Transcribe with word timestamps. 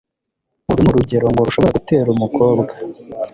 Uru 0.69 0.79
ni 0.83 0.89
urugero 0.91 1.25
ngo 1.31 1.41
rushobora 1.47 1.75
gutera 1.77 2.07
umukobwa 2.11 2.73